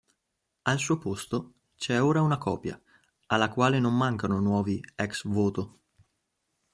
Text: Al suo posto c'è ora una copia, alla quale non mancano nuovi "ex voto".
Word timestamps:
Al 0.63 0.79
suo 0.79 0.97
posto 0.97 1.53
c'è 1.75 2.01
ora 2.01 2.23
una 2.23 2.39
copia, 2.39 2.81
alla 3.27 3.49
quale 3.49 3.77
non 3.77 3.95
mancano 3.95 4.39
nuovi 4.39 4.81
"ex 4.95 5.27
voto". 5.27 5.77